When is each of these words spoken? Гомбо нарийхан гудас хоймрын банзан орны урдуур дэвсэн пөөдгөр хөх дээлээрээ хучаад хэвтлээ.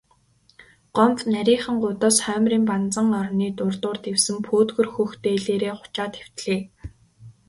Гомбо 0.95 1.23
нарийхан 1.33 1.75
гудас 1.83 2.17
хоймрын 2.25 2.63
банзан 2.69 3.07
орны 3.21 3.47
урдуур 3.67 3.97
дэвсэн 4.03 4.37
пөөдгөр 4.45 4.87
хөх 4.95 5.11
дээлээрээ 5.23 5.73
хучаад 5.77 6.13
хэвтлээ. 6.19 6.61